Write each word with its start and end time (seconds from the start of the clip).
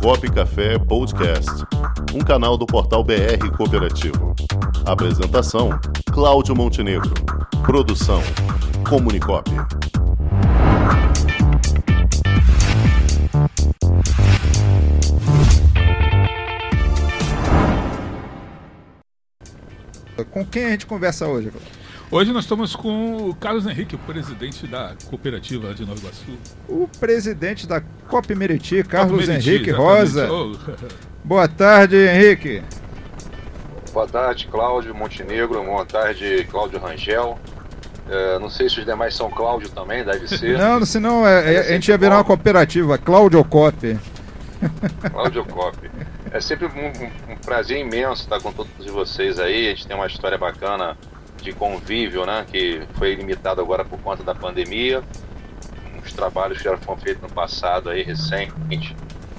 Comunicop 0.00 0.30
Café 0.30 0.78
Podcast, 0.78 1.50
um 2.14 2.20
canal 2.20 2.56
do 2.56 2.66
portal 2.66 3.02
BR 3.02 3.50
Cooperativo. 3.56 4.34
Apresentação: 4.84 5.70
Cláudio 6.12 6.54
Montenegro. 6.54 7.12
Produção: 7.64 8.22
Comunicop. 8.88 9.50
Com 20.30 20.44
quem 20.44 20.66
a 20.66 20.70
gente 20.70 20.86
conversa 20.86 21.26
hoje? 21.26 21.50
Hoje 22.10 22.32
nós 22.32 22.44
estamos 22.44 22.76
com 22.76 23.30
o 23.30 23.34
Carlos 23.34 23.66
Henrique, 23.66 23.96
o 23.96 23.98
presidente 23.98 24.66
da 24.66 24.94
cooperativa 25.06 25.74
de 25.74 25.84
Nova 25.84 25.98
Iguaçu. 25.98 26.38
O 26.68 26.88
presidente 27.00 27.66
da 27.66 27.82
Cop 28.08 28.32
Meriti, 28.34 28.84
Carlos 28.84 29.26
Meriti, 29.26 29.50
Henrique 29.50 29.70
exatamente. 29.70 29.98
Rosa. 30.00 30.32
Oh, 30.32 30.56
Boa 31.24 31.48
tarde, 31.48 31.96
Henrique. 31.96 32.62
Boa 33.92 34.06
tarde, 34.06 34.46
Cláudio 34.46 34.94
Montenegro. 34.94 35.62
Boa 35.64 35.84
tarde, 35.84 36.46
Cláudio 36.48 36.78
Rangel. 36.78 37.38
É, 38.08 38.38
não 38.38 38.48
sei 38.48 38.68
se 38.68 38.78
os 38.78 38.84
demais 38.86 39.12
são 39.16 39.28
Cláudio 39.28 39.68
também, 39.70 40.04
deve 40.04 40.28
ser. 40.28 40.56
Não, 40.58 40.84
senão 40.86 41.26
é, 41.26 41.54
é, 41.56 41.58
a 41.58 41.72
gente 41.72 41.88
ia 41.88 41.98
virar 41.98 42.18
uma 42.18 42.24
cooperativa, 42.24 42.96
Cláudio 42.96 43.42
Cop. 43.44 43.98
Cláudio 45.10 45.44
Cop. 45.46 45.76
É 46.30 46.40
sempre 46.40 46.66
um, 46.68 46.70
um- 47.30 47.32
um 47.32 47.36
prazer 47.38 47.78
imenso 47.78 48.22
estar 48.22 48.40
com 48.40 48.52
todos 48.52 48.70
vocês 48.92 49.40
aí. 49.40 49.66
A 49.66 49.70
gente 49.70 49.88
tem 49.88 49.96
uma 49.96 50.06
história 50.06 50.38
bacana 50.38 50.96
de 51.42 51.52
convívio, 51.52 52.24
né? 52.26 52.44
Que 52.50 52.82
foi 52.98 53.14
limitado 53.14 53.60
agora 53.60 53.84
por 53.84 53.98
conta 54.00 54.22
da 54.22 54.34
pandemia. 54.34 55.02
Uns 55.96 56.12
trabalhos 56.12 56.58
que 56.58 56.64
já 56.64 56.76
foram 56.76 57.00
feitos 57.00 57.22
no 57.22 57.28
passado 57.28 57.90
aí, 57.90 58.02
recente, 58.02 58.96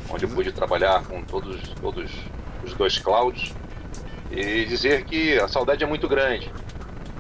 onde 0.10 0.26
eu 0.26 0.30
pude 0.30 0.52
trabalhar 0.52 1.04
com 1.04 1.22
todos, 1.24 1.62
todos 1.82 2.12
os 2.64 2.74
dois 2.74 2.98
Cláudios. 2.98 3.54
E 4.32 4.66
dizer 4.66 5.06
que 5.06 5.38
a 5.40 5.48
saudade 5.48 5.84
é 5.84 5.88
muito 5.88 6.08
grande. 6.08 6.52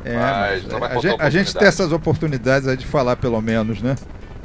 É, 0.04 0.14
Mas 0.16 0.66
não 0.66 0.80
vai 0.80 0.90
a, 0.90 0.94
faltar 0.94 1.12
gente, 1.12 1.22
a 1.22 1.30
gente 1.30 1.54
tem 1.56 1.68
essas 1.68 1.92
oportunidades 1.92 2.68
aí 2.68 2.78
de 2.78 2.86
falar 2.86 3.16
pelo 3.16 3.42
menos, 3.42 3.82
né? 3.82 3.96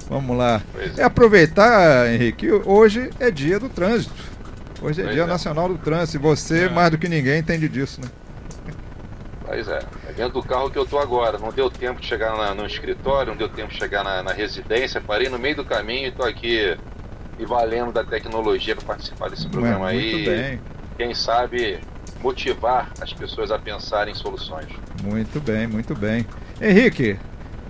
Vamos 0.09 0.37
lá. 0.37 0.61
É 0.97 1.03
aproveitar, 1.05 2.13
Henrique, 2.13 2.51
hoje 2.51 3.11
é 3.21 3.31
dia 3.31 3.59
do 3.59 3.69
trânsito. 3.69 4.15
Hoje 4.81 5.01
é 5.01 5.05
Pois 5.05 5.15
dia 5.15 5.25
é. 5.25 5.27
nacional 5.27 5.69
do 5.69 5.79
trânsito. 5.79 6.19
E 6.19 6.21
você, 6.21 6.65
É. 6.65 6.69
mais 6.69 6.91
do 6.91 6.99
que 6.99 7.09
ninguém, 7.09 7.39
entende 7.39 7.69
disso, 7.69 8.01
né? 8.01 8.09
Pois 9.53 9.69
é, 9.69 9.81
é 10.09 10.13
dentro 10.15 10.41
do 10.41 10.43
carro 10.43 10.71
que 10.71 10.79
eu 10.79 10.87
tô 10.87 10.99
agora. 10.99 11.37
Não 11.39 11.51
deu 11.51 11.69
tempo 11.71 12.01
de 12.01 12.07
chegar 12.07 12.35
na- 12.35 12.55
no 12.55 12.65
escritório, 12.65 13.33
não 13.33 13.37
deu 13.37 13.51
tempo 13.51 13.69
de 13.71 13.77
chegar 13.79 14.03
na, 14.03 14.23
na 14.23 14.33
residência. 14.33 14.99
Parei 14.99 15.29
no 15.29 15.39
meio 15.39 15.57
do 15.57 15.63
caminho 15.65 16.07
e 16.09 16.11
tô 16.11 16.23
aqui 16.25 16.75
me 17.39 17.45
valendo 17.45 17.93
da 17.93 18.03
tecnologia 18.03 18.75
para 18.75 18.87
participar 18.87 19.29
desse 19.29 19.47
programa 19.49 19.93
Muito 19.93 20.17
aí. 20.17 20.25
bem, 20.25 20.61
Quem 20.97 21.15
sabe 21.15 21.81
motivar 22.23 22.93
as 22.99 23.13
pessoas 23.13 23.51
a 23.51 23.59
pensarem 23.59 24.13
em 24.15 24.17
soluções. 24.17 24.69
muito 25.03 25.39
bem, 25.39 25.67
muito 25.67 25.95
bem. 25.95 26.27
Henrique, 26.59 27.19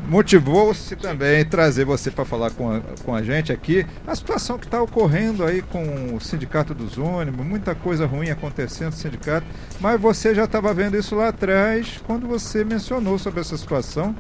motivou-se 0.09 0.95
também 0.97 1.45
trazer 1.45 1.85
você 1.85 2.11
para 2.11 2.25
falar 2.25 2.51
com 2.51 2.71
a, 2.71 2.81
com 3.05 3.15
a 3.15 3.23
gente 3.23 3.53
aqui 3.53 3.87
a 4.07 4.15
situação 4.15 4.59
que 4.59 4.67
está 4.67 4.83
ocorrendo 4.83 5.45
aí 5.45 5.63
com 5.63 6.15
o 6.15 6.21
sindicato 6.21 6.75
dos 6.75 6.99
ônibus, 6.99 7.45
muita 7.47 7.75
coisa 7.75 8.07
ruim 8.07 8.31
acontecendo 8.31 8.93
no 8.93 8.97
sindicato, 8.97 9.47
mas 9.81 10.01
você 10.01 10.35
já 10.35 10.45
estava 10.45 10.73
vendo 10.75 10.97
isso 10.97 11.15
lá 11.15 11.29
atrás 11.29 12.01
quando 12.07 12.27
você 12.27 12.65
mencionou 12.65 13.19
sobre 13.19 13.41
essa 13.41 13.57
situação 13.57 14.15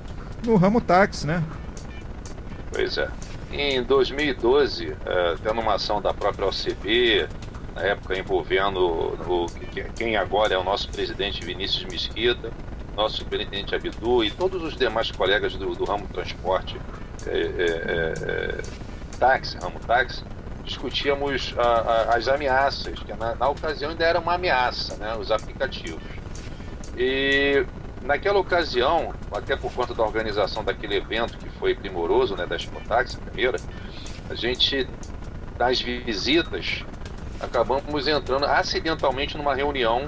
no 0.46 0.56
ramo 0.56 0.80
táxi, 0.80 1.26
né? 1.26 1.42
Pois 2.72 2.96
é. 2.96 3.08
Em 3.52 3.82
2012, 3.82 4.96
eh, 5.04 5.34
tendo 5.42 5.60
uma 5.60 5.74
ação 5.74 6.00
da 6.00 6.14
própria 6.14 6.46
OCB, 6.46 7.28
na 7.74 7.82
época 7.82 8.18
envolvendo 8.18 8.78
o, 8.78 9.46
que- 9.70 9.84
quem 9.94 10.16
agora 10.16 10.54
é 10.54 10.58
o 10.58 10.64
nosso 10.64 10.88
presidente 10.88 11.44
Vinícius 11.44 11.84
Mesquita, 11.84 12.50
nosso 12.96 13.16
superintendente 13.18 13.74
Abdu 13.74 14.22
e 14.24 14.30
todos 14.30 14.62
os 14.62 14.76
demais 14.76 15.10
colegas 15.10 15.54
do, 15.56 15.74
do 15.74 15.84
ramo 15.84 16.06
transporte, 16.08 16.76
eh, 17.26 17.50
eh, 17.58 18.14
eh, 18.22 18.62
táxi, 19.18 19.56
ramo 19.58 19.78
táxi, 19.86 20.22
discutíamos 20.64 21.54
a- 21.56 21.62
a- 21.62 22.16
as 22.16 22.28
ameaças, 22.28 22.98
que 23.00 23.12
na, 23.14 23.34
na 23.34 23.48
ocasião 23.48 23.90
ainda 23.90 24.04
era 24.04 24.20
uma 24.20 24.34
ameaça, 24.34 24.96
né, 24.96 25.14
os 25.18 25.30
aplicativos. 25.30 26.02
E 26.96 27.64
naquela 28.02 28.38
ocasião, 28.38 29.14
até 29.32 29.56
por 29.56 29.72
conta 29.72 29.94
da 29.94 30.02
organização 30.02 30.62
daquele 30.62 30.96
evento 30.96 31.38
que 31.38 31.48
foi 31.58 31.74
primoroso, 31.74 32.36
né, 32.36 32.46
da 32.46 32.56
Expotax, 32.56 33.16
a 33.16 33.30
primeira, 33.30 33.58
a 34.28 34.34
gente, 34.34 34.86
nas 35.58 35.80
visitas, 35.80 36.84
acabamos 37.40 38.06
entrando 38.06 38.44
acidentalmente 38.44 39.36
numa 39.36 39.54
reunião 39.54 40.06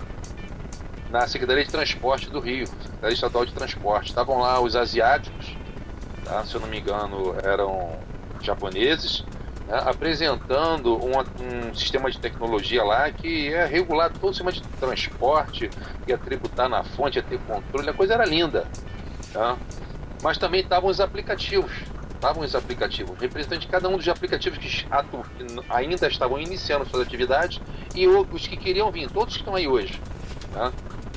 na 1.14 1.28
Secretaria 1.28 1.64
de 1.64 1.70
Transporte 1.70 2.28
do 2.28 2.40
Rio, 2.40 2.66
Secretaria 2.66 3.14
Estadual 3.14 3.46
de 3.46 3.52
Transporte. 3.52 4.08
Estavam 4.08 4.40
lá 4.40 4.60
os 4.60 4.74
asiáticos, 4.74 5.56
tá? 6.24 6.44
se 6.44 6.56
eu 6.56 6.60
não 6.60 6.66
me 6.66 6.80
engano, 6.80 7.36
eram 7.40 7.92
japoneses, 8.42 9.24
né, 9.68 9.80
apresentando 9.84 10.96
um, 10.96 11.12
um 11.20 11.72
sistema 11.72 12.10
de 12.10 12.18
tecnologia 12.18 12.82
lá 12.82 13.12
que 13.12 13.28
ia 13.28 13.64
regular 13.64 14.10
todo 14.10 14.24
o 14.24 14.34
sistema 14.34 14.50
de 14.50 14.60
transporte, 14.80 15.70
ia 16.08 16.18
tributar 16.18 16.68
na 16.68 16.82
fonte, 16.82 17.18
ia 17.18 17.22
ter 17.22 17.38
controle, 17.46 17.88
a 17.88 17.94
coisa 17.94 18.14
era 18.14 18.24
linda. 18.24 18.66
Tá? 19.32 19.56
Mas 20.20 20.36
também 20.36 20.62
estavam 20.62 20.90
os 20.90 20.98
aplicativos. 20.98 21.70
Estavam 22.12 22.42
os 22.42 22.56
aplicativos, 22.56 23.16
representantes 23.20 23.66
de 23.66 23.70
cada 23.70 23.88
um 23.88 23.96
dos 23.96 24.08
aplicativos 24.08 24.58
que 24.58 24.86
ainda 25.68 26.08
estavam 26.08 26.40
iniciando 26.40 26.84
suas 26.86 27.06
atividades 27.06 27.60
e 27.94 28.08
os 28.08 28.48
que 28.48 28.56
queriam 28.56 28.90
vir, 28.90 29.08
todos 29.10 29.34
que 29.34 29.42
estão 29.42 29.54
aí 29.54 29.68
hoje. 29.68 30.00
tá? 30.52 30.72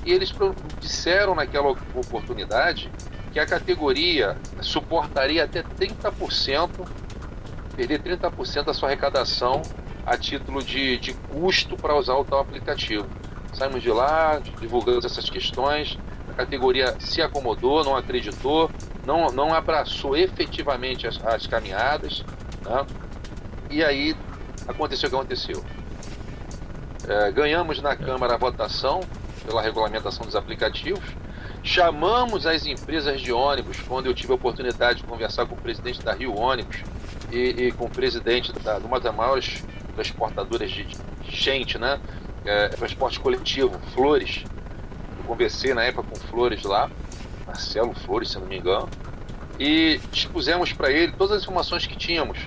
E 0.08 0.14
eles 0.14 0.34
disseram 0.80 1.36
naquela 1.36 1.68
oportunidade 1.94 2.90
que 3.34 3.42
a 3.42 3.46
categoria 3.46 4.38
suportaria 4.62 5.44
até 5.44 5.62
30%, 5.62 6.70
perder 7.76 8.02
30% 8.02 8.64
da 8.64 8.74
sua 8.74 8.88
arrecadação 8.88 9.62
a 10.06 10.18
título 10.18 10.64
de, 10.64 10.98
de 10.98 11.14
custo 11.14 11.76
para 11.76 11.94
usar 11.94 12.16
o 12.16 12.24
tal 12.24 12.40
aplicativo. 12.40 13.06
Saímos 13.52 13.84
de 13.84 13.90
lá, 13.90 14.42
divulgamos 14.62 15.04
essas 15.04 15.30
questões, 15.30 16.00
a 16.30 16.34
categoria 16.34 16.96
se 17.02 17.22
acomodou, 17.22 17.84
não 17.84 17.94
acreditou, 17.94 18.72
não, 19.06 19.28
não 19.28 19.54
abraçou 19.54 20.16
efetivamente 20.16 21.06
as, 21.06 21.22
as 21.26 21.46
caminhadas, 21.46 22.24
né? 22.64 22.86
e 23.70 23.84
aí 23.84 24.16
aconteceu 24.70 25.08
o 25.08 25.10
que 25.10 25.18
aconteceu. 25.18 25.62
É, 27.06 27.30
ganhamos 27.30 27.82
na 27.82 27.94
Câmara 27.94 28.36
a 28.36 28.38
votação 28.38 29.02
pela 29.48 29.62
regulamentação 29.62 30.26
dos 30.26 30.36
aplicativos, 30.36 31.06
chamamos 31.64 32.46
as 32.46 32.66
empresas 32.66 33.22
de 33.22 33.32
ônibus, 33.32 33.80
quando 33.88 34.08
eu 34.08 34.14
tive 34.14 34.34
a 34.34 34.36
oportunidade 34.36 35.00
de 35.00 35.06
conversar 35.06 35.46
com 35.46 35.56
o 35.56 35.58
presidente 35.58 36.04
da 36.04 36.14
Rio 36.14 36.38
Ônibus 36.38 36.84
e, 37.32 37.38
e 37.38 37.72
com 37.72 37.86
o 37.86 37.90
presidente 37.90 38.52
da, 38.52 38.78
de 38.78 38.86
uma 38.86 39.00
das 39.00 39.16
maiores 39.16 39.64
transportadoras 39.96 40.70
de, 40.70 40.86
gente, 41.30 41.78
né? 41.78 41.98
É, 42.46 42.68
transporte 42.70 43.20
coletivo, 43.20 43.80
Flores. 43.94 44.44
Eu 45.18 45.24
conversei 45.26 45.74
na 45.74 45.84
época 45.84 46.10
com 46.10 46.16
Flores 46.28 46.64
lá, 46.64 46.92
Marcelo 47.46 47.94
Flores, 48.06 48.32
se 48.32 48.40
não 48.40 48.48
me 48.48 48.58
engano, 48.58 48.90
e 49.58 50.00
expusemos 50.12 50.74
para 50.74 50.92
ele 50.92 51.14
todas 51.14 51.38
as 51.38 51.44
informações 51.44 51.88
que 51.88 51.96
tínhamos, 51.96 52.38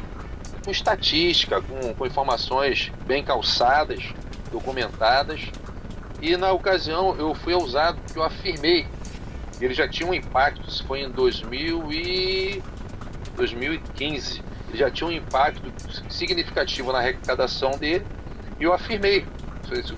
com 0.64 0.70
estatística, 0.70 1.62
com, 1.62 1.94
com 1.94 2.06
informações 2.06 2.92
bem 3.06 3.24
calçadas, 3.24 4.04
documentadas. 4.52 5.40
E 6.20 6.36
na 6.36 6.52
ocasião 6.52 7.16
eu 7.16 7.34
fui 7.34 7.54
ousado 7.54 8.00
porque 8.00 8.18
eu 8.18 8.22
afirmei 8.22 8.86
ele 9.60 9.74
já 9.74 9.86
tinha 9.86 10.08
um 10.08 10.14
impacto, 10.14 10.68
isso 10.68 10.84
foi 10.84 11.02
em 11.02 11.10
2000 11.10 11.92
e 11.92 12.62
2015, 13.36 14.42
ele 14.68 14.78
já 14.78 14.90
tinha 14.90 15.08
um 15.08 15.12
impacto 15.12 15.62
significativo 16.08 16.92
na 16.92 16.98
arrecadação 16.98 17.72
dele 17.72 18.06
e 18.58 18.64
eu 18.64 18.72
afirmei. 18.72 19.26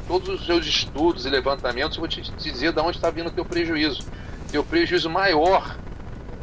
Todos 0.06 0.28
os 0.28 0.44
seus 0.44 0.66
estudos 0.66 1.24
e 1.24 1.30
levantamentos, 1.30 1.96
eu 1.96 2.00
vou 2.00 2.08
te 2.08 2.20
dizer 2.20 2.72
de 2.72 2.80
onde 2.80 2.98
está 2.98 3.08
vindo 3.08 3.28
o 3.28 3.30
teu 3.30 3.44
prejuízo. 3.44 4.06
Teu 4.50 4.62
prejuízo 4.62 5.08
maior 5.08 5.76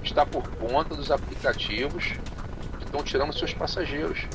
está 0.02 0.26
por 0.26 0.50
conta 0.50 0.96
dos 0.96 1.12
aplicativos 1.12 2.06
que 2.80 2.86
estão 2.86 3.04
tirando 3.04 3.32
seus 3.32 3.54
passageiros. 3.54 4.26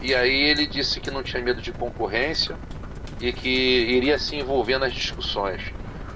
E 0.00 0.14
aí 0.14 0.40
ele 0.42 0.66
disse 0.66 1.00
que 1.00 1.10
não 1.10 1.22
tinha 1.22 1.42
medo 1.42 1.60
de 1.60 1.70
concorrência 1.70 2.56
e 3.20 3.32
que 3.32 3.48
iria 3.48 4.18
se 4.18 4.36
envolver 4.36 4.78
nas 4.78 4.92
discussões. 4.92 5.60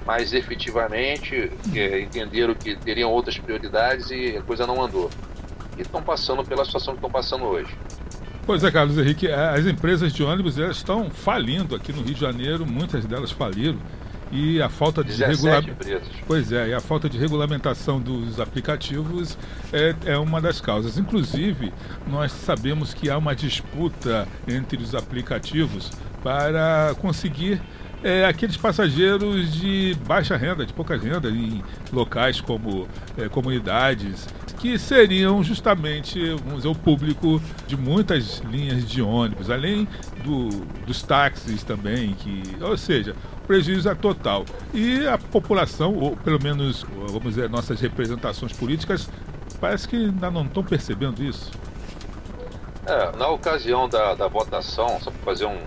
Mas 0.05 0.33
efetivamente 0.33 1.51
é, 1.73 2.01
entenderam 2.01 2.53
que 2.53 2.75
teriam 2.75 3.11
outras 3.11 3.37
prioridades 3.37 4.11
e 4.11 4.37
a 4.37 4.41
coisa 4.41 4.65
não 4.67 4.83
andou. 4.83 5.09
E 5.77 5.81
estão 5.81 6.01
passando 6.01 6.43
pela 6.43 6.63
situação 6.63 6.93
que 6.93 6.99
estão 6.99 7.09
passando 7.09 7.43
hoje. 7.45 7.75
Pois 8.45 8.63
é, 8.63 8.69
Carlos 8.71 8.97
Henrique, 8.97 9.27
a- 9.27 9.53
as 9.53 9.65
empresas 9.65 10.13
de 10.13 10.23
ônibus 10.23 10.59
elas 10.59 10.77
estão 10.77 11.09
falindo 11.09 11.75
aqui 11.75 11.91
no 11.91 12.03
Rio 12.03 12.13
de 12.13 12.21
Janeiro, 12.21 12.65
muitas 12.65 13.03
delas 13.05 13.31
faliram. 13.31 13.77
E 14.31 14.59
a 14.61 14.69
falta 14.69 15.03
de 15.03 15.11
regulamentação. 15.23 16.11
Pois 16.27 16.51
é, 16.51 16.69
e 16.69 16.73
a 16.73 16.79
falta 16.81 17.07
de 17.09 17.17
regulamentação 17.17 17.99
dos 18.01 18.39
aplicativos 18.39 19.37
é, 19.71 19.95
é 20.05 20.17
uma 20.17 20.41
das 20.41 20.59
causas. 20.59 20.97
Inclusive, 20.97 21.71
nós 22.07 22.31
sabemos 22.31 22.93
que 22.93 23.09
há 23.09 23.17
uma 23.17 23.35
disputa 23.35 24.27
entre 24.47 24.77
os 24.81 24.93
aplicativos 24.95 25.91
para 26.25 26.95
conseguir 26.99 27.61
é, 28.03 28.25
aqueles 28.25 28.57
passageiros 28.57 29.53
de 29.53 29.95
baixa 30.07 30.35
renda, 30.35 30.65
de 30.65 30.73
pouca 30.73 30.97
renda, 30.97 31.29
em 31.29 31.63
locais 31.93 32.41
como 32.41 32.87
é, 33.15 33.29
comunidades, 33.29 34.27
que 34.57 34.79
seriam 34.79 35.43
justamente 35.43 36.19
vamos 36.43 36.63
dizer, 36.63 36.67
o 36.67 36.73
público 36.73 37.39
de 37.67 37.77
muitas 37.77 38.39
linhas 38.39 38.89
de 38.89 39.03
ônibus, 39.03 39.51
além 39.51 39.87
do, 40.23 40.49
dos 40.87 41.03
táxis 41.03 41.63
também, 41.63 42.13
que, 42.15 42.57
ou 42.59 42.75
seja, 42.75 43.15
prejuízo 43.45 43.87
é 43.87 43.93
total. 43.93 44.45
E 44.73 45.05
a 45.07 45.19
população, 45.19 45.93
ou 45.93 46.17
pelo 46.17 46.41
menos, 46.41 46.83
vamos 47.07 47.35
dizer, 47.35 47.51
nossas 47.51 47.79
representações 47.79 48.51
políticas, 48.51 49.07
parece 49.61 49.87
que 49.87 49.95
ainda 49.95 50.31
não 50.31 50.45
estão 50.45 50.63
percebendo 50.63 51.23
isso. 51.23 51.51
É, 52.87 53.15
na 53.15 53.27
ocasião 53.29 53.87
da, 53.87 54.15
da 54.15 54.27
votação, 54.27 54.99
só 54.99 55.11
para 55.11 55.21
fazer 55.23 55.45
um, 55.45 55.57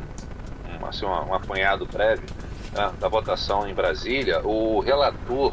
assim, 0.88 1.04
um, 1.04 1.34
apanhado 1.34 1.86
breve 1.86 2.22
né, 2.72 2.92
da 2.98 3.08
votação 3.08 3.68
em 3.68 3.74
Brasília, 3.74 4.40
o 4.44 4.80
relator, 4.80 5.52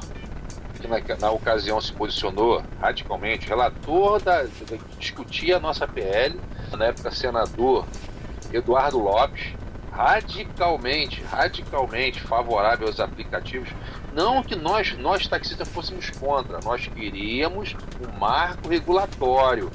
que 0.79 0.87
na, 0.87 0.99
na 1.19 1.31
ocasião 1.31 1.79
se 1.79 1.91
posicionou 1.91 2.63
radicalmente, 2.79 3.47
relator 3.47 4.21
da, 4.21 4.43
da, 4.43 4.77
discutia 4.99 5.57
a 5.57 5.59
nossa 5.59 5.87
PL, 5.87 6.39
na 6.71 6.85
época 6.85 7.11
senador 7.11 7.85
Eduardo 8.51 8.99
Lopes, 8.99 9.53
radicalmente, 9.91 11.21
radicalmente 11.23 12.21
favorável 12.21 12.87
aos 12.87 12.99
aplicativos. 12.99 13.69
Não 14.13 14.43
que 14.43 14.55
nós, 14.55 14.97
nós 14.97 15.25
taxistas 15.27 15.67
fôssemos 15.69 16.09
contra, 16.09 16.59
nós 16.63 16.87
queríamos 16.87 17.75
um 18.01 18.19
marco 18.19 18.67
regulatório. 18.67 19.71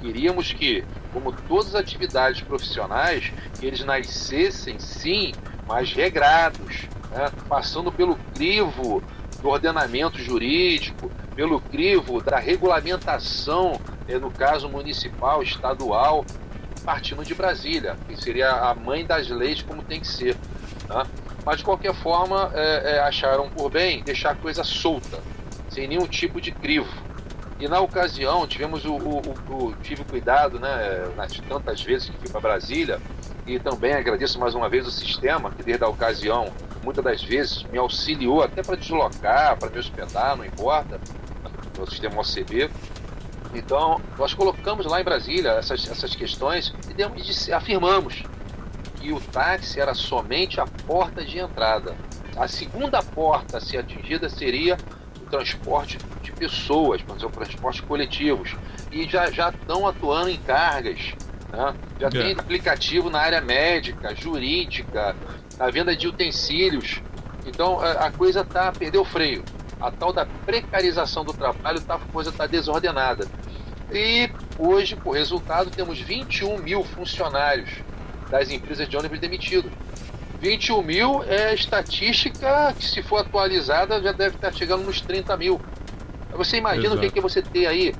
Queríamos 0.00 0.52
que, 0.52 0.84
como 1.16 1.32
todas 1.32 1.68
as 1.68 1.76
atividades 1.76 2.42
profissionais, 2.42 3.32
que 3.58 3.64
eles 3.64 3.82
nascessem 3.82 4.78
sim, 4.78 5.32
mas 5.66 5.90
regrados, 5.90 6.82
né? 7.10 7.32
passando 7.48 7.90
pelo 7.90 8.16
crivo 8.34 9.02
do 9.40 9.48
ordenamento 9.48 10.18
jurídico, 10.18 11.10
pelo 11.34 11.58
crivo 11.58 12.20
da 12.20 12.38
regulamentação, 12.38 13.80
eh, 14.06 14.18
no 14.18 14.30
caso 14.30 14.68
municipal, 14.68 15.42
estadual, 15.42 16.22
partindo 16.84 17.24
de 17.24 17.34
Brasília, 17.34 17.96
que 18.06 18.22
seria 18.22 18.50
a 18.50 18.74
mãe 18.74 19.06
das 19.06 19.30
leis 19.30 19.62
como 19.62 19.82
tem 19.82 20.00
que 20.00 20.08
ser. 20.08 20.36
Tá? 20.86 21.06
Mas 21.46 21.58
de 21.58 21.64
qualquer 21.64 21.94
forma, 21.94 22.52
é, 22.52 22.96
é, 22.96 23.00
acharam 23.00 23.48
por 23.48 23.70
bem 23.70 24.02
deixar 24.02 24.32
a 24.32 24.34
coisa 24.34 24.62
solta, 24.62 25.22
sem 25.70 25.88
nenhum 25.88 26.06
tipo 26.06 26.42
de 26.42 26.52
crivo. 26.52 27.05
E 27.58 27.66
na 27.68 27.80
ocasião 27.80 28.46
tivemos 28.46 28.84
o, 28.84 28.94
o, 28.94 29.34
o, 29.48 29.74
tive 29.82 30.04
cuidado, 30.04 30.60
né, 30.60 31.10
nas 31.16 31.32
tantas 31.40 31.82
vezes 31.82 32.10
que 32.10 32.18
fui 32.18 32.28
para 32.28 32.40
Brasília, 32.40 33.00
e 33.46 33.58
também 33.58 33.94
agradeço 33.94 34.38
mais 34.38 34.54
uma 34.54 34.68
vez 34.68 34.86
o 34.86 34.90
sistema 34.90 35.50
que 35.50 35.62
desde 35.62 35.84
a 35.84 35.88
ocasião 35.88 36.52
muitas 36.84 37.02
das 37.02 37.22
vezes 37.22 37.62
me 37.64 37.78
auxiliou 37.78 38.42
até 38.42 38.62
para 38.62 38.76
deslocar, 38.76 39.56
para 39.58 39.70
me 39.70 39.78
hospedar, 39.78 40.36
não 40.36 40.44
importa, 40.44 41.00
o 41.78 41.86
sistema 41.86 42.20
OCB. 42.20 42.70
Então, 43.54 44.00
nós 44.18 44.34
colocamos 44.34 44.86
lá 44.86 45.00
em 45.00 45.04
Brasília 45.04 45.52
essas, 45.52 45.88
essas 45.88 46.14
questões 46.14 46.74
e 46.90 46.94
demos, 46.94 47.50
afirmamos 47.50 48.22
que 49.00 49.12
o 49.12 49.20
táxi 49.20 49.80
era 49.80 49.94
somente 49.94 50.60
a 50.60 50.66
porta 50.86 51.24
de 51.24 51.38
entrada. 51.38 51.94
A 52.36 52.46
segunda 52.46 53.02
porta 53.02 53.58
a 53.58 53.60
ser 53.60 53.78
atingida 53.78 54.28
seria 54.28 54.76
transporte 55.30 55.98
de 56.22 56.32
pessoas, 56.32 57.00
vamos 57.02 57.16
dizer, 57.16 57.26
o 57.26 57.30
transporte 57.30 57.82
coletivos. 57.82 58.54
E 58.90 59.08
já, 59.08 59.30
já 59.30 59.50
estão 59.50 59.86
atuando 59.86 60.28
em 60.28 60.38
cargas. 60.38 61.14
Né? 61.50 61.74
Já 62.00 62.06
é. 62.08 62.10
tem 62.10 62.32
aplicativo 62.32 63.10
na 63.10 63.20
área 63.20 63.40
médica, 63.40 64.14
jurídica, 64.14 65.14
na 65.58 65.70
venda 65.70 65.96
de 65.96 66.06
utensílios. 66.08 67.00
Então 67.46 67.80
a, 67.80 67.92
a 68.06 68.10
coisa 68.10 68.44
tá 68.44 68.72
perdeu 68.72 69.02
o 69.02 69.04
freio. 69.04 69.44
A 69.80 69.90
tal 69.90 70.12
da 70.12 70.24
precarização 70.24 71.24
do 71.24 71.32
trabalho, 71.32 71.80
tá, 71.82 71.96
a 71.96 71.98
coisa 71.98 72.30
está 72.30 72.46
desordenada. 72.46 73.28
E 73.92 74.28
hoje, 74.58 74.96
por 74.96 75.14
resultado, 75.14 75.70
temos 75.70 76.00
21 76.00 76.58
mil 76.58 76.82
funcionários 76.82 77.70
das 78.30 78.50
empresas 78.50 78.88
de 78.88 78.96
ônibus 78.96 79.20
demitidos. 79.20 79.70
21 80.40 80.82
mil 80.82 81.24
é 81.24 81.54
estatística 81.54 82.74
que, 82.78 82.84
se 82.84 83.02
for 83.02 83.18
atualizada, 83.18 84.00
já 84.02 84.12
deve 84.12 84.36
estar 84.36 84.52
chegando 84.52 84.84
nos 84.84 85.00
30 85.00 85.36
mil. 85.36 85.60
Você 86.32 86.58
imagina 86.58 86.94
Exato. 86.94 87.06
o 87.06 87.10
que, 87.10 87.18
é 87.18 87.22
você 87.22 87.42
ter 87.42 87.66
aí 87.66 87.94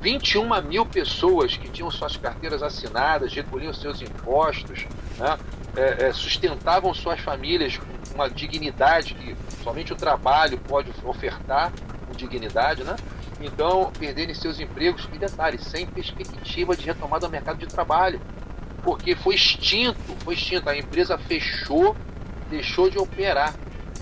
21 0.00 0.62
mil 0.62 0.84
pessoas 0.84 1.56
que 1.56 1.68
tinham 1.68 1.90
suas 1.90 2.16
carteiras 2.16 2.62
assinadas, 2.62 3.32
recolhiam 3.32 3.72
seus 3.72 4.02
impostos, 4.02 4.86
né? 5.18 5.38
é, 5.76 6.06
é, 6.06 6.12
sustentavam 6.12 6.92
suas 6.94 7.20
famílias 7.20 7.78
com 7.78 8.14
uma 8.14 8.28
dignidade 8.28 9.14
que 9.14 9.36
somente 9.62 9.92
o 9.92 9.96
trabalho 9.96 10.58
pode 10.58 10.92
ofertar, 11.04 11.72
com 12.06 12.14
dignidade, 12.14 12.84
né? 12.84 12.96
Então, 13.40 13.90
perderem 13.98 14.34
seus 14.34 14.60
empregos, 14.60 15.08
e 15.12 15.18
detalhe, 15.18 15.58
sem 15.58 15.86
perspectiva 15.86 16.76
de 16.76 16.84
retomada 16.86 17.26
ao 17.26 17.32
mercado 17.32 17.58
de 17.58 17.66
trabalho. 17.66 18.20
Porque 18.84 19.16
foi 19.16 19.34
extinto, 19.34 19.98
foi 20.24 20.34
extinto. 20.34 20.68
A 20.68 20.76
empresa 20.76 21.16
fechou, 21.18 21.96
deixou 22.50 22.90
de 22.90 22.98
operar. 22.98 23.54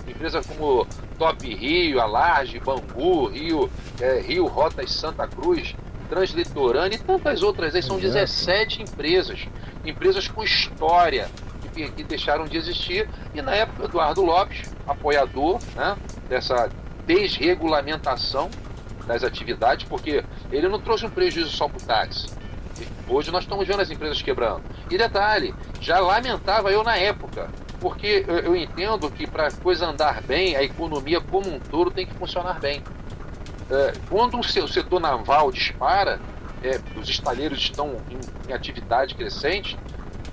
Empresa 0.07 0.41
como 0.43 0.85
Top 1.17 1.47
Rio, 1.47 2.01
Alarge, 2.01 2.59
Bangu, 2.59 3.27
Rio, 3.27 3.69
é, 4.01 4.19
Rio 4.19 4.45
Rotas 4.45 4.91
Santa 4.91 5.25
Cruz, 5.27 5.73
Translitorânea 6.09 6.97
e 6.97 6.99
tantas 6.99 7.41
outras 7.41 7.73
aí. 7.73 7.81
São 7.81 7.97
17 7.97 8.81
empresas. 8.81 9.47
Empresas 9.85 10.27
com 10.27 10.43
história, 10.43 11.29
que, 11.73 11.89
que 11.89 12.03
deixaram 12.03 12.45
de 12.45 12.57
existir. 12.57 13.09
E 13.33 13.41
na 13.41 13.53
época, 13.55 13.85
Eduardo 13.85 14.21
Lopes, 14.23 14.73
apoiador 14.87 15.59
né, 15.75 15.97
dessa 16.29 16.69
desregulamentação 17.05 18.49
das 19.05 19.23
atividades, 19.23 19.85
porque 19.85 20.23
ele 20.51 20.69
não 20.69 20.79
trouxe 20.79 21.05
um 21.05 21.09
prejuízo 21.09 21.49
só 21.49 21.67
para 21.67 21.77
o 21.77 21.85
táxi. 21.85 22.27
Hoje 23.09 23.31
nós 23.31 23.43
estamos 23.43 23.67
vendo 23.67 23.81
as 23.81 23.89
empresas 23.89 24.21
quebrando. 24.21 24.63
E 24.93 24.97
detalhe, 24.97 25.55
já 25.81 25.99
lamentava 25.99 26.71
eu 26.71 26.83
na 26.83 26.95
época, 26.95 27.49
porque 27.81 28.23
eu, 28.27 28.55
entendo 28.55 29.09
que 29.09 29.25
para 29.25 29.47
a 29.47 29.51
coisa 29.51 29.87
andar 29.87 30.21
bem, 30.21 30.55
a 30.55 30.61
economia 30.61 31.19
como 31.19 31.49
um 31.49 31.59
todo 31.59 31.89
tem 31.89 32.05
que 32.05 32.13
funcionar 32.13 32.59
bem. 32.59 32.83
É, 33.71 33.93
quando 34.07 34.39
o 34.39 34.43
setor 34.43 34.99
naval 34.99 35.51
dispara, 35.51 36.21
é, 36.63 36.79
os 36.95 37.09
estaleiros 37.09 37.57
estão 37.57 37.97
em, 38.07 38.19
em 38.47 38.53
atividade 38.53 39.15
crescente, 39.15 39.79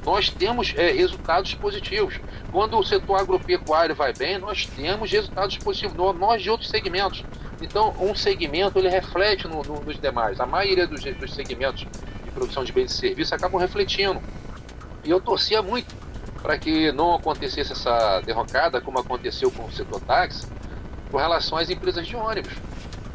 nós 0.04 0.28
temos 0.28 0.74
é, 0.76 0.92
resultados 0.92 1.54
positivos. 1.54 2.20
Quando 2.52 2.78
o 2.78 2.84
setor 2.84 3.18
agropecuário 3.18 3.94
vai 3.94 4.12
bem, 4.12 4.36
nós 4.36 4.66
temos 4.66 5.10
resultados 5.10 5.56
positivos. 5.56 5.96
Nós 6.18 6.42
de 6.42 6.50
outros 6.50 6.68
segmentos. 6.68 7.24
Então, 7.62 7.94
um 7.98 8.14
segmento 8.14 8.78
ele 8.78 8.90
reflete 8.90 9.48
no, 9.48 9.62
no, 9.62 9.80
nos 9.80 9.98
demais. 9.98 10.38
A 10.38 10.44
maioria 10.44 10.86
dos, 10.86 11.02
dos 11.02 11.34
segmentos 11.34 11.86
de 12.24 12.30
produção 12.30 12.62
de 12.62 12.72
bens 12.72 12.92
e 12.92 12.96
serviços 12.98 13.32
acabam 13.32 13.58
refletindo. 13.58 14.20
E 15.10 15.12
eu 15.12 15.20
torcia 15.20 15.60
muito 15.60 15.92
para 16.40 16.56
que 16.56 16.92
não 16.92 17.16
acontecesse 17.16 17.72
essa 17.72 18.20
derrocada, 18.20 18.80
como 18.80 19.00
aconteceu 19.00 19.50
com 19.50 19.64
o 19.64 19.72
setor 19.72 20.00
táxi, 20.02 20.46
com 21.10 21.16
relação 21.16 21.58
às 21.58 21.68
empresas 21.68 22.06
de 22.06 22.14
ônibus. 22.14 22.52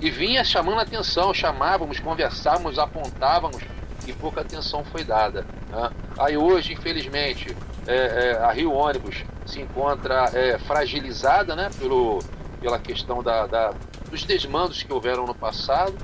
E 0.02 0.12
vinha 0.12 0.44
chamando 0.44 0.82
atenção, 0.82 1.34
chamávamos, 1.34 1.98
conversávamos, 2.02 2.78
apontávamos 2.78 3.64
e 4.06 4.12
pouca 4.12 4.42
atenção 4.42 4.84
foi 4.84 5.06
dada. 5.06 5.46
Né? 5.70 5.90
Aí 6.18 6.36
hoje, 6.36 6.74
infelizmente, 6.74 7.56
é, 7.88 7.96
é, 7.96 8.44
a 8.44 8.52
Rio 8.52 8.74
Ônibus 8.74 9.24
se 9.46 9.62
encontra 9.62 10.30
é, 10.34 10.58
fragilizada 10.58 11.56
né, 11.56 11.70
pelo, 11.80 12.20
pela 12.60 12.78
questão 12.78 13.24
da, 13.24 13.48
da, 13.48 13.74
dos 14.12 14.25
desmandos 14.25 14.84
que 14.84 14.92
houveram 14.92 15.25
no 15.25 15.34
passado, 15.34 15.96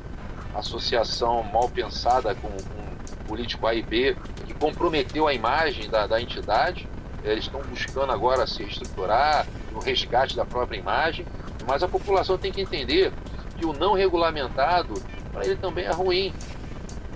associação 0.55 1.43
mal 1.43 1.67
pensada 1.67 2.33
com, 2.33 2.47
com 2.47 3.25
político 3.27 3.67
A 3.67 3.73
e 3.73 3.81
B, 3.81 4.15
comprometeu 4.61 5.27
a 5.27 5.33
imagem 5.33 5.89
da, 5.89 6.05
da 6.05 6.21
entidade. 6.21 6.87
Eles 7.23 7.45
estão 7.45 7.61
buscando 7.61 8.11
agora 8.11 8.45
se 8.45 8.61
reestruturar, 8.61 9.47
no 9.71 9.79
resgate 9.79 10.35
da 10.35 10.45
própria 10.45 10.77
imagem, 10.77 11.25
mas 11.67 11.81
a 11.81 11.87
população 11.87 12.37
tem 12.37 12.51
que 12.51 12.61
entender 12.61 13.11
que 13.57 13.65
o 13.65 13.73
não 13.73 13.93
regulamentado, 13.93 14.93
para 15.31 15.45
ele 15.45 15.55
também 15.55 15.85
é 15.85 15.91
ruim 15.91 16.31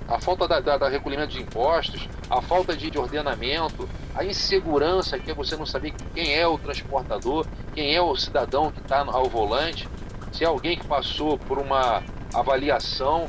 a 0.07 0.19
falta 0.19 0.47
da, 0.47 0.59
da, 0.59 0.77
da, 0.77 0.89
recolhimento 0.89 1.33
de 1.33 1.41
impostos, 1.41 2.07
a 2.29 2.41
falta 2.41 2.75
de, 2.75 2.91
de 2.91 2.97
ordenamento, 2.97 3.89
a 4.13 4.23
insegurança 4.23 5.17
que 5.17 5.31
é 5.31 5.33
você 5.33 5.55
não 5.55 5.65
saber 5.65 5.93
quem 6.13 6.35
é 6.35 6.47
o 6.47 6.57
transportador, 6.57 7.45
quem 7.73 7.95
é 7.95 8.01
o 8.01 8.15
cidadão 8.15 8.71
que 8.71 8.81
está 8.81 8.99
ao 8.99 9.27
volante, 9.27 9.89
se 10.31 10.43
é 10.43 10.47
alguém 10.47 10.77
que 10.77 10.85
passou 10.85 11.37
por 11.39 11.57
uma 11.57 12.03
avaliação, 12.33 13.25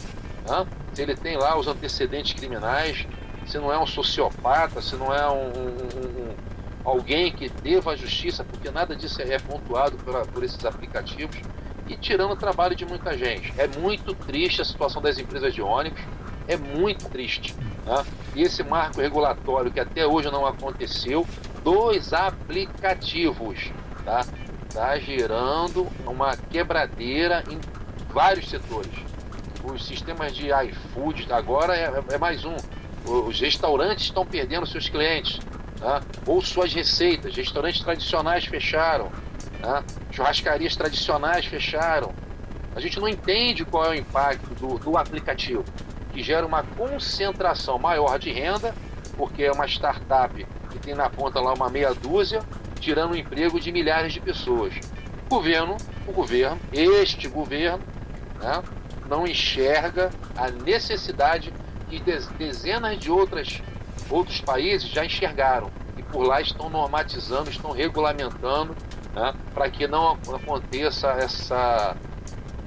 né? 0.47 0.67
se 0.93 1.03
ele 1.03 1.17
tem 1.17 1.37
lá 1.37 1.59
os 1.59 1.67
antecedentes 1.67 2.35
criminais, 2.35 3.07
se 3.47 3.59
não 3.59 3.73
é 3.73 3.79
um 3.79 3.87
sociopata, 3.87 4.81
se 4.83 4.97
não 4.97 5.15
é 5.15 5.29
um, 5.31 5.49
um, 5.49 6.35
alguém 6.85 7.33
que 7.33 7.49
deva 7.49 7.93
à 7.93 7.97
justiça, 7.97 8.45
porque 8.45 8.71
nada 8.71 8.95
disso 8.95 9.21
é 9.23 9.39
pontuado 9.39 9.97
por, 9.99 10.27
por 10.29 10.45
esses 10.45 10.65
aplicativos 10.65 11.37
e 11.89 11.97
tirando 11.97 12.33
o 12.33 12.37
trabalho 12.37 12.75
de 12.75 12.85
muita 12.85 13.17
gente. 13.17 13.53
É 13.57 13.67
muito 13.67 14.15
triste 14.15 14.61
a 14.61 14.65
situação 14.65 15.01
das 15.01 15.19
empresas 15.19 15.55
de 15.55 15.63
ônibus, 15.63 16.01
é 16.49 16.57
muito 16.57 17.09
triste. 17.09 17.55
Né? 17.85 18.05
E 18.35 18.43
esse 18.43 18.63
marco 18.63 19.01
regulatório 19.01 19.71
que 19.71 19.81
até 19.81 20.07
hoje 20.07 20.31
não 20.31 20.47
aconteceu, 20.47 21.27
dos 21.63 22.13
aplicativos, 22.13 23.73
tá? 24.05 24.25
Tá 24.73 24.99
gerando 24.99 25.89
uma 26.07 26.37
quebradeira 26.37 27.43
em 27.51 27.59
vários 28.13 28.49
setores. 28.49 28.93
Os 29.65 29.85
sistemas 29.85 30.35
de 30.35 30.49
iFood 30.53 31.27
agora 31.33 31.77
é, 31.77 31.91
é 32.11 32.19
mais 32.19 32.45
um. 32.45 32.57
Os 33.07 33.41
restaurantes 33.41 34.07
estão 34.07 34.27
perdendo 34.27 34.67
seus 34.67 34.89
clientes 34.89 35.39
né? 35.81 36.01
ou 36.27 36.43
suas 36.43 36.73
receitas. 36.73 37.35
Restaurantes 37.37 37.81
tradicionais 37.81 38.45
fecharam, 38.45 39.11
né? 39.61 39.85
churrascarias 40.11 40.75
tradicionais 40.77 41.47
fecharam. 41.47 42.13
A 42.75 42.81
gente 42.81 42.99
não 43.01 43.09
entende 43.09 43.65
qual 43.65 43.87
é 43.87 43.91
o 43.91 43.95
impacto 43.95 44.55
do, 44.55 44.79
do 44.79 44.99
aplicativo, 44.99 45.65
que 46.13 46.23
gera 46.23 46.45
uma 46.45 46.63
concentração 46.63 47.79
maior 47.79 48.19
de 48.19 48.31
renda, 48.31 48.75
porque 49.17 49.45
é 49.45 49.53
uma 49.53 49.67
startup 49.67 50.47
que 50.71 50.79
tem 50.79 50.95
na 50.95 51.09
ponta 51.09 51.41
lá 51.41 51.55
uma 51.55 51.71
meia 51.71 51.95
dúzia, 51.95 52.43
tirando 52.81 53.13
o 53.13 53.17
emprego 53.17 53.59
de 53.59 53.73
milhares 53.73 54.13
de 54.13 54.21
pessoas. 54.21 54.75
O 55.25 55.29
governo, 55.29 55.77
o 56.07 56.13
governo, 56.13 56.61
este 56.73 57.29
governo, 57.29 57.83
né, 58.41 58.63
não 59.09 59.27
enxerga 59.27 60.11
a 60.37 60.51
necessidade 60.51 61.53
que 61.89 62.03
dezenas 62.39 62.99
de 62.99 63.11
outras 63.11 63.63
outros 64.11 64.41
países 64.41 64.89
já 64.89 65.05
enxergaram 65.05 65.71
e 65.97 66.03
por 66.03 66.23
lá 66.23 66.41
estão 66.41 66.69
normatizando, 66.69 67.51
estão 67.51 67.73
regulamentando 67.73 68.77
né, 69.15 69.35
para 69.55 69.71
que 69.71 69.87
não 69.87 70.13
aconteça 70.13 71.09
essa, 71.13 71.97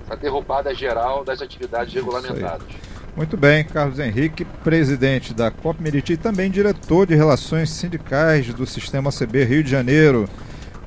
essa, 0.03 0.15
derrubada 0.15 0.73
geral 0.73 1.23
das 1.23 1.41
atividades 1.41 1.93
regulamentadas. 1.93 2.67
Muito 3.15 3.37
bem, 3.37 3.63
Carlos 3.63 3.99
Henrique, 3.99 4.45
presidente 4.45 5.33
da 5.33 5.51
COP 5.51 5.81
Meriti 5.81 6.13
e 6.13 6.17
também 6.17 6.49
diretor 6.49 7.05
de 7.05 7.15
Relações 7.15 7.69
Sindicais 7.69 8.53
do 8.53 8.65
Sistema 8.65 9.11
CB 9.11 9.43
Rio 9.43 9.63
de 9.63 9.69
Janeiro. 9.69 10.27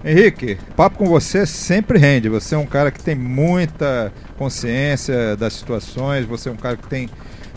Henrique, 0.05 0.59
papo 0.77 0.99
com 0.99 1.07
você 1.07 1.47
sempre 1.47 1.99
rende. 1.99 2.29
Você 2.29 2.55
é 2.55 2.59
um 2.59 2.67
cara 2.67 2.91
que 2.91 3.03
tem 3.03 3.15
muita 3.15 4.13
consciência 4.37 5.37
das 5.37 5.53
situações, 5.53 6.25
você 6.25 6.49
é 6.49 6.53
um 6.53 6.57
cara 6.57 6.77
que 6.77 6.89
tem 6.89 7.09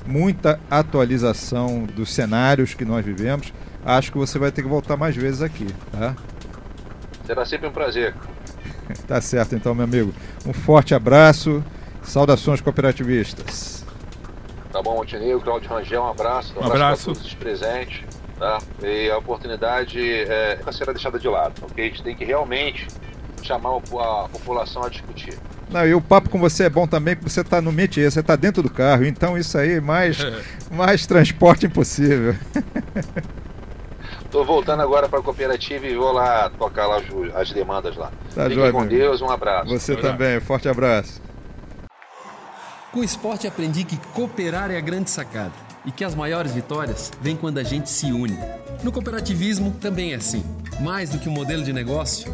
muita 0.06 0.60
atualização 0.70 1.84
dos 1.84 2.14
cenários 2.14 2.74
que 2.74 2.86
nós 2.86 3.06
vivemos. 3.06 3.54
Acho 3.84 4.12
que 4.12 4.18
você 4.18 4.40
vai 4.40 4.52
ter 4.52 4.62
que 4.62 4.68
voltar 4.68 4.98
mais 4.98 5.16
vezes 5.16 5.42
aqui, 5.42 5.68
tá? 5.92 6.16
Será 7.26 7.46
sempre 7.46 7.68
um 7.68 7.72
prazer. 7.72 8.14
tá 9.08 9.20
certo 9.20 9.56
então, 9.56 9.74
meu 9.74 9.84
amigo. 9.84 10.14
Um 10.46 10.54
forte 10.54 10.94
abraço. 10.94 11.64
Saudações 12.04 12.62
cooperativistas. 12.62 13.84
Tá 14.72 14.82
bom, 14.82 14.96
Montenegro, 14.96 15.42
Claudio 15.42 15.70
Rangel, 15.70 16.04
um 16.04 16.10
abraço. 16.10 16.54
Um, 16.54 16.58
um 16.58 16.66
abraço, 16.66 16.76
abraço. 16.76 17.06
todos 17.06 17.26
os 17.26 17.34
presentes. 17.34 18.04
Tá? 18.38 18.60
E 18.84 19.10
a 19.10 19.18
oportunidade 19.18 20.00
é, 20.00 20.58
nunca 20.58 20.72
será 20.72 20.92
deixada 20.92 21.18
de 21.18 21.28
lado, 21.28 21.54
ok? 21.64 21.86
A 21.86 21.88
gente 21.88 22.04
tem 22.04 22.16
que 22.16 22.26
realmente 22.26 22.88
chamar 23.42 23.78
a 23.78 24.30
população 24.30 24.84
a 24.84 24.90
discutir. 24.90 25.40
Não, 25.70 25.86
e 25.86 25.94
o 25.94 26.02
papo 26.02 26.30
com 26.30 26.40
você 26.40 26.66
é 26.66 26.70
bom 26.70 26.88
também, 26.88 27.16
porque 27.16 27.30
você 27.30 27.42
está 27.42 27.62
no 27.62 27.72
métier, 27.72 28.12
você 28.12 28.20
está 28.20 28.36
dentro 28.36 28.62
do 28.62 28.70
carro, 28.70 29.06
então 29.06 29.38
isso 29.38 29.58
aí, 29.58 29.82
mais, 29.82 30.18
mais 30.72 31.06
transporte 31.06 31.66
impossível. 31.66 32.36
Tô 34.32 34.44
voltando 34.44 34.82
agora 34.82 35.08
para 35.08 35.20
a 35.20 35.22
cooperativa 35.22 35.86
e 35.88 35.96
vou 35.96 36.12
lá 36.12 36.50
tocar 36.50 36.88
lá 36.88 37.02
as 37.36 37.52
demandas 37.52 37.96
lá. 37.96 38.12
Tá 38.34 38.44
Fiquem 38.44 38.56
joia, 38.56 38.72
com 38.72 38.86
Deus, 38.86 39.22
um 39.22 39.30
abraço. 39.30 39.70
Você 39.70 39.96
também, 39.96 40.40
forte 40.42 40.68
abraço. 40.68 41.22
Com 42.92 43.00
o 43.00 43.04
esporte 43.04 43.48
aprendi 43.48 43.84
que 43.84 43.98
cooperar 44.14 44.72
é 44.72 44.78
a 44.78 44.82
grande 44.82 45.10
sacada 45.10 45.54
e 45.86 45.92
que 45.92 46.04
as 46.04 46.16
maiores 46.16 46.54
vitórias 46.54 47.12
vêm 47.22 47.36
quando 47.36 47.60
a 47.60 47.64
gente 47.64 47.90
se 47.90 48.12
une. 48.12 48.38
No 48.84 48.92
cooperativismo 48.92 49.72
também 49.80 50.14
é 50.14 50.16
assim. 50.16 50.44
Mais 50.82 51.10
do 51.10 51.20
que 51.20 51.30
um 51.30 51.32
modelo 51.32 51.64
de 51.64 51.72
negócio, 51.72 52.34